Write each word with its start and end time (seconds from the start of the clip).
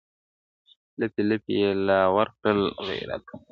لپی 0.99 1.21
لپی 1.29 1.55
یې 1.61 1.71
لا 1.87 1.99
ورکړل 2.17 2.59
غیرانونه- 2.85 3.45